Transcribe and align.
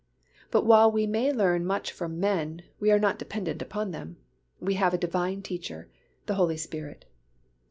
But 0.49 0.65
while 0.65 0.91
we 0.91 1.05
may 1.05 1.31
learn 1.31 1.63
much 1.63 1.91
from 1.91 2.19
men, 2.19 2.63
we 2.79 2.89
are 2.89 2.97
not 2.97 3.19
dependent 3.19 3.61
upon 3.61 3.91
them. 3.91 4.17
We 4.59 4.73
have 4.73 4.95
a 4.95 4.97
Divine 4.97 5.43
Teacher, 5.43 5.91
the 6.25 6.33
Holy 6.33 6.57
Spirit. 6.57 7.05